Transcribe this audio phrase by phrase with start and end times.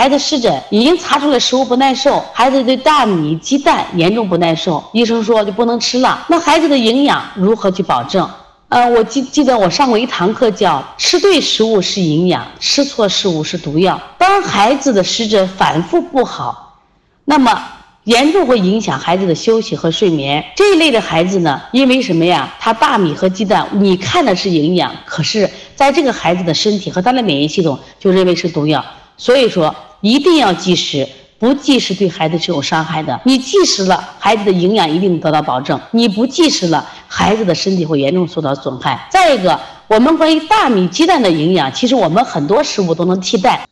[0.00, 6.24] 孩子湿疹已经查出来食物不耐受，孩子对大米、鸡蛋严重不耐受，医生说就不能吃了。
[6.26, 8.26] 那孩子的营养如何去保证？
[8.70, 14.00] 呃，我记记得我上过一堂课，叫吃对食物是营养，吃错食物是毒药。
[14.16, 16.78] 当孩子的湿疹反复不好，
[17.26, 17.62] 那么
[18.04, 20.42] 严重会影响孩子的休息和睡眠。
[20.56, 22.50] 这一类的孩子呢，因为什么呀？
[22.58, 28.82] 他大米和鸡蛋，你看的是营养，可是在这个孩子的身体和他的免疫系统就认为是毒药。
[29.18, 31.08] 所以说，一定要忌食。
[31.38, 39.08] 不忌食对孩子是有伤害的，你忌食了，孩子的营养一定得到保证；你不忌食了，孩子的身体会严重受到损害。
[39.10, 43.66] 再一个，我们关于大米、鸡蛋的营养，其实我们很多食物都能替代。